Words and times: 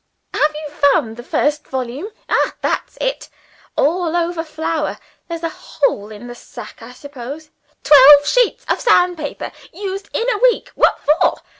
Have 0.33 0.55
you 0.55 0.69
found 0.73 1.15
the 1.15 1.21
first 1.23 1.67
volume? 1.67 2.07
Ah, 2.27 2.55
that's 2.61 2.97
it. 2.99 3.29
All 3.75 4.15
over 4.15 4.43
flour! 4.43 4.97
there's 5.27 5.43
a 5.43 5.49
hole 5.49 6.09
in 6.09 6.25
the 6.25 6.33
sack 6.33 6.81
I 6.81 6.91
suppose. 6.91 7.51
Twelve 7.83 8.25
sheets 8.25 8.65
of 8.67 8.79
sandpaper 8.81 9.51
used 9.71 10.09
in 10.11 10.27
a 10.27 10.39
week! 10.39 10.69
What 10.73 10.99
for? 11.01 11.35